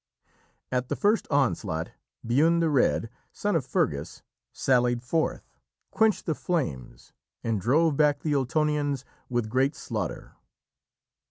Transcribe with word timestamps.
At 0.71 0.89
the 0.89 0.95
first 0.95 1.27
onslaught, 1.29 1.91
Buinne 2.25 2.59
the 2.59 2.71
Red, 2.71 3.11
son 3.31 3.55
of 3.55 3.63
Fergus, 3.63 4.23
sallied 4.51 5.03
forth, 5.03 5.47
quenched 5.91 6.25
the 6.25 6.33
flames, 6.33 7.13
and 7.43 7.61
drove 7.61 7.97
back 7.97 8.21
the 8.21 8.33
Ultonians 8.33 9.05
with 9.29 9.47
great 9.47 9.75
slaughter. 9.75 10.33